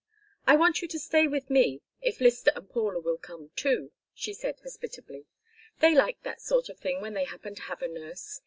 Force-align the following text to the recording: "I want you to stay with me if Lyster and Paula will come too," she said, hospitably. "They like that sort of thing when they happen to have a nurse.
"I 0.47 0.55
want 0.55 0.81
you 0.81 0.87
to 0.87 0.97
stay 0.97 1.27
with 1.27 1.51
me 1.51 1.83
if 2.01 2.19
Lyster 2.19 2.51
and 2.55 2.67
Paula 2.67 2.99
will 2.99 3.19
come 3.19 3.51
too," 3.55 3.91
she 4.15 4.33
said, 4.33 4.59
hospitably. 4.63 5.27
"They 5.79 5.93
like 5.93 6.23
that 6.23 6.41
sort 6.41 6.69
of 6.69 6.79
thing 6.79 7.01
when 7.01 7.13
they 7.13 7.25
happen 7.25 7.53
to 7.53 7.61
have 7.61 7.83
a 7.83 7.87
nurse. 7.87 8.39